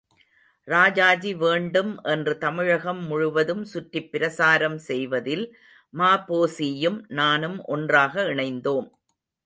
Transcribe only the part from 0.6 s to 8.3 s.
ராஜாஜி வேண்டும் என்று தமிழகம் முழுவதும் சுற்றிப் பிரசாரம் செய்வதில் ம.பொ.சியும் நானும் ஒன்றாக